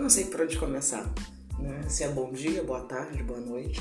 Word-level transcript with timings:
não 0.00 0.08
sei 0.08 0.24
por 0.26 0.40
onde 0.42 0.58
começar. 0.58 1.04
Né? 1.58 1.82
Se 1.88 2.04
é 2.04 2.08
bom 2.08 2.32
dia, 2.32 2.62
boa 2.62 2.82
tarde, 2.82 3.22
boa 3.22 3.40
noite. 3.40 3.80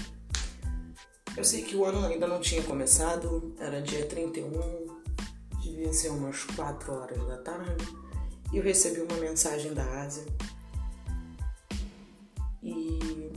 Eu 1.35 1.43
sei 1.43 1.61
que 1.61 1.75
o 1.75 1.85
ano 1.85 2.05
ainda 2.05 2.27
não 2.27 2.39
tinha 2.39 2.63
começado, 2.63 3.55
era 3.59 3.81
dia 3.81 4.05
31, 4.07 4.49
devia 5.61 5.93
ser 5.93 6.09
umas 6.09 6.43
4 6.43 6.91
horas 6.91 7.27
da 7.27 7.37
tarde, 7.37 7.85
e 8.51 8.57
eu 8.57 8.63
recebi 8.63 9.01
uma 9.01 9.17
mensagem 9.17 9.73
da 9.73 9.83
Ásia. 10.01 10.25
E 12.63 13.31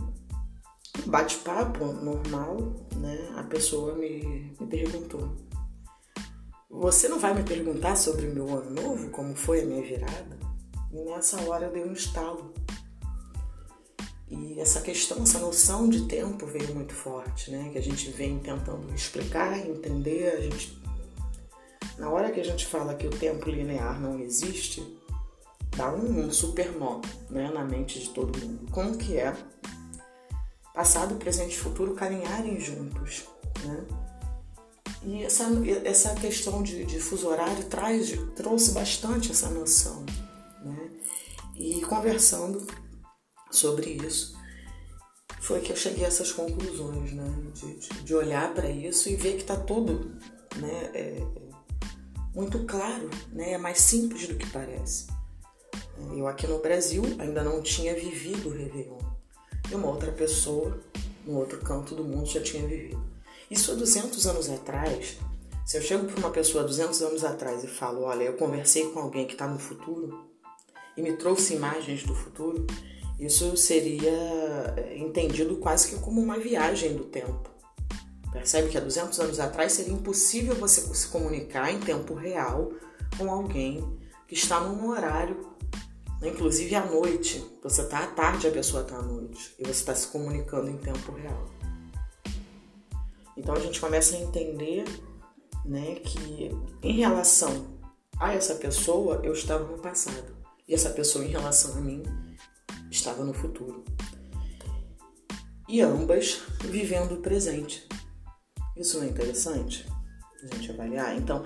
bate-papo 1.04 1.84
normal, 1.84 2.56
né? 2.96 3.34
A 3.36 3.42
pessoa 3.42 3.94
me, 3.94 4.54
me 4.58 4.66
perguntou: 4.66 5.36
Você 6.70 7.06
não 7.06 7.18
vai 7.18 7.34
me 7.34 7.42
perguntar 7.42 7.96
sobre 7.96 8.26
o 8.26 8.34
meu 8.34 8.48
ano 8.48 8.70
novo? 8.70 9.10
Como 9.10 9.34
foi 9.34 9.60
a 9.60 9.66
minha 9.66 9.82
virada? 9.82 10.38
E 10.92 11.00
nessa 11.02 11.40
hora 11.42 11.66
eu 11.66 11.72
dei 11.72 11.84
um 11.84 11.92
estalo. 11.92 12.52
E 14.30 14.60
essa 14.60 14.80
questão, 14.80 15.22
essa 15.22 15.40
noção 15.40 15.88
de 15.88 16.06
tempo 16.06 16.46
veio 16.46 16.74
muito 16.74 16.94
forte, 16.94 17.50
né? 17.50 17.70
Que 17.72 17.78
a 17.78 17.82
gente 17.82 18.10
vem 18.10 18.38
tentando 18.38 18.92
explicar, 18.94 19.58
entender. 19.58 20.28
A 20.36 20.40
gente, 20.40 20.80
na 21.98 22.08
hora 22.08 22.30
que 22.30 22.40
a 22.40 22.44
gente 22.44 22.66
fala 22.66 22.94
que 22.94 23.06
o 23.06 23.10
tempo 23.10 23.50
linear 23.50 24.00
não 24.00 24.20
existe, 24.20 24.86
dá 25.76 25.92
um, 25.92 26.26
um 26.26 26.32
super 26.32 26.70
nó, 26.72 27.00
né, 27.28 27.50
na 27.52 27.64
mente 27.64 27.98
de 27.98 28.10
todo 28.10 28.38
mundo. 28.38 28.70
Como 28.70 28.96
que 28.96 29.16
é 29.16 29.34
passado, 30.72 31.16
presente 31.16 31.54
e 31.54 31.58
futuro 31.58 31.94
caminharem 31.94 32.60
juntos, 32.60 33.24
né? 33.64 33.84
E 35.02 35.24
essa, 35.24 35.46
essa 35.84 36.14
questão 36.14 36.62
de, 36.62 36.84
de 36.84 37.00
fuso 37.00 37.26
horário 37.26 37.64
traz, 37.64 38.12
trouxe 38.36 38.72
bastante 38.72 39.32
essa 39.32 39.48
noção 39.48 40.04
né? 40.62 40.90
E 41.56 41.80
conversando 41.82 42.66
sobre 43.50 43.90
isso, 43.90 44.36
foi 45.40 45.60
que 45.60 45.72
eu 45.72 45.76
cheguei 45.76 46.04
a 46.04 46.08
essas 46.08 46.32
conclusões, 46.32 47.12
né? 47.12 47.24
De, 47.54 48.02
de, 48.04 48.14
olhar 48.14 48.54
para 48.54 48.68
isso 48.70 49.08
e 49.08 49.16
ver 49.16 49.34
que 49.34 49.42
está 49.42 49.56
tudo 49.56 50.16
né? 50.56 50.90
É, 50.94 51.00
é, 51.00 51.26
muito 52.34 52.64
claro, 52.64 53.10
né? 53.32 53.52
É 53.52 53.58
mais 53.58 53.80
simples 53.80 54.28
do 54.28 54.36
que 54.36 54.46
parece. 54.50 55.06
Eu 56.16 56.26
aqui 56.26 56.46
no 56.46 56.58
Brasil 56.58 57.02
ainda 57.18 57.42
não 57.42 57.62
tinha 57.62 57.94
vivido 57.94 58.48
o 58.48 58.52
Réveillon. 58.52 58.98
E 59.70 59.74
uma 59.74 59.88
outra 59.88 60.10
pessoa, 60.12 60.80
no 61.26 61.38
outro 61.38 61.58
canto 61.60 61.94
do 61.94 62.04
mundo, 62.04 62.26
já 62.26 62.40
tinha 62.40 62.66
vivido. 62.66 63.02
Isso 63.50 63.72
há 63.72 63.74
200 63.74 64.26
anos 64.26 64.48
atrás, 64.48 65.18
se 65.66 65.76
eu 65.76 65.82
chego 65.82 66.06
para 66.06 66.18
uma 66.18 66.30
pessoa 66.30 66.64
200 66.64 67.02
anos 67.02 67.24
atrás 67.24 67.62
e 67.64 67.68
falo, 67.68 68.02
olha, 68.02 68.24
eu 68.24 68.34
conversei 68.34 68.90
com 68.90 69.00
alguém 69.00 69.26
que 69.26 69.32
está 69.32 69.46
no 69.46 69.58
futuro, 69.58 70.30
e 70.96 71.02
me 71.02 71.16
trouxe 71.16 71.54
imagens 71.54 72.04
do 72.04 72.14
futuro, 72.14 72.66
isso 73.20 73.54
seria 73.54 74.10
eh, 74.78 74.96
entendido 74.96 75.56
quase 75.56 75.90
que 75.90 76.00
como 76.00 76.22
uma 76.22 76.38
viagem 76.38 76.96
do 76.96 77.04
tempo. 77.04 77.50
Percebe 78.32 78.70
que 78.70 78.78
há 78.78 78.80
200 78.80 79.20
anos 79.20 79.38
atrás 79.38 79.72
seria 79.72 79.92
impossível 79.92 80.54
você 80.54 80.80
se 80.94 81.08
comunicar 81.08 81.70
em 81.70 81.78
tempo 81.78 82.14
real 82.14 82.72
com 83.18 83.30
alguém 83.30 83.98
que 84.26 84.34
está 84.34 84.60
num 84.60 84.88
horário, 84.88 85.36
né, 86.20 86.28
inclusive 86.28 86.74
à 86.74 86.86
noite. 86.86 87.44
Você 87.62 87.82
está 87.82 88.04
à 88.04 88.06
tarde, 88.06 88.46
a 88.46 88.50
pessoa 88.50 88.82
está 88.82 88.96
à 88.96 89.02
noite 89.02 89.54
e 89.58 89.64
você 89.64 89.70
está 89.70 89.94
se 89.94 90.06
comunicando 90.06 90.70
em 90.70 90.78
tempo 90.78 91.12
real. 91.12 91.50
Então 93.36 93.54
a 93.54 93.60
gente 93.60 93.80
começa 93.80 94.16
a 94.16 94.20
entender 94.20 94.84
né, 95.64 95.96
que 95.96 96.50
em 96.82 96.92
relação 96.92 97.66
a 98.18 98.32
essa 98.32 98.54
pessoa 98.54 99.20
eu 99.22 99.34
estava 99.34 99.64
no 99.64 99.78
passado. 99.78 100.40
E 100.66 100.74
essa 100.74 100.90
pessoa, 100.90 101.24
em 101.24 101.28
relação 101.28 101.76
a 101.76 101.80
mim, 101.80 102.02
estava 103.00 103.24
no 103.24 103.32
futuro. 103.32 103.84
E 105.68 105.80
ambas 105.80 106.40
vivendo 106.60 107.12
o 107.12 107.22
presente. 107.22 107.86
Isso 108.76 108.98
não 108.98 109.04
é 109.04 109.08
interessante? 109.08 109.86
A 110.42 110.54
gente 110.54 110.70
avaliar. 110.70 111.16
Então, 111.16 111.44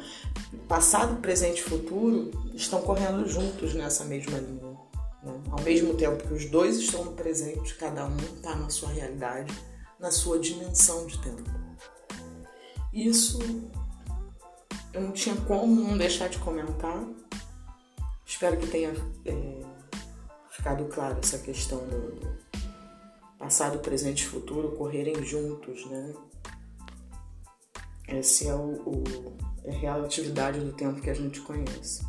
passado, 0.68 1.20
presente 1.20 1.60
e 1.60 1.64
futuro 1.64 2.30
estão 2.54 2.80
correndo 2.80 3.28
juntos 3.28 3.74
nessa 3.74 4.04
mesma 4.04 4.38
linha. 4.38 4.76
Né? 5.22 5.42
Ao 5.50 5.60
mesmo 5.62 5.94
tempo 5.94 6.26
que 6.26 6.34
os 6.34 6.46
dois 6.46 6.76
estão 6.78 7.04
no 7.04 7.12
presente, 7.12 7.74
cada 7.74 8.06
um 8.06 8.16
está 8.16 8.54
na 8.54 8.70
sua 8.70 8.90
realidade, 8.90 9.52
na 9.98 10.10
sua 10.10 10.38
dimensão 10.38 11.06
de 11.06 11.18
tempo. 11.18 11.42
Isso 12.92 13.38
eu 14.92 15.00
não 15.00 15.12
tinha 15.12 15.34
como 15.36 15.74
não 15.74 15.98
deixar 15.98 16.28
de 16.28 16.38
comentar 16.38 17.04
Espero 18.26 18.56
que 18.56 18.66
tenha 18.66 18.90
é, 19.24 19.53
ficado 20.56 20.84
claro 20.86 21.18
essa 21.18 21.38
questão 21.38 21.78
do, 21.86 22.12
do, 22.20 22.38
passado, 23.38 23.80
presente 23.80 24.22
e 24.22 24.26
futuro 24.26 24.72
correrem 24.76 25.22
juntos, 25.24 25.84
né? 25.86 26.14
Essa 28.06 28.48
é, 28.48 28.54
o, 28.54 28.74
o, 28.88 29.36
é 29.64 29.70
a 29.70 29.78
relatividade 29.78 30.60
do 30.60 30.72
tempo 30.72 31.00
que 31.00 31.10
a 31.10 31.14
gente 31.14 31.40
conhece. 31.40 32.04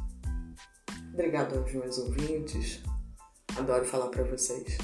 Obrigado 1.13 1.57
aos 1.57 1.71
meus 1.73 1.97
ouvintes. 1.97 2.81
Adoro 3.57 3.85
falar 3.85 4.09
para 4.09 4.23
vocês. 4.23 4.77